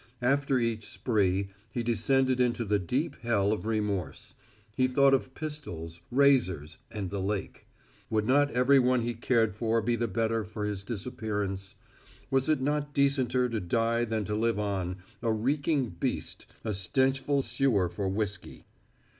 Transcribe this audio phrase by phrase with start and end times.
[0.23, 4.33] After each spree he descended into the deep hell of remorse.
[4.75, 7.67] He thought of pistols, razors and the lake.
[8.09, 11.75] Would not everyone he cared for be the better for his disappearance?
[12.31, 17.43] Was it not decenter to die than to live on, a reeking beast, a stenchful
[17.43, 18.65] sewer for whiskey?